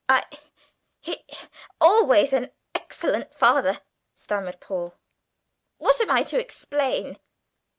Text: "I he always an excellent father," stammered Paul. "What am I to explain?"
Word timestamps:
"I 0.09 0.23
he 0.99 1.23
always 1.79 2.33
an 2.33 2.49
excellent 2.73 3.35
father," 3.35 3.81
stammered 4.15 4.59
Paul. 4.59 4.95
"What 5.77 6.01
am 6.01 6.09
I 6.09 6.23
to 6.23 6.39
explain?" 6.39 7.19